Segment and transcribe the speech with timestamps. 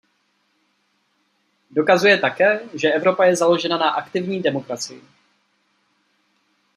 [1.71, 5.01] Dokazuje také, že Evropa je založena na aktivní demokracii.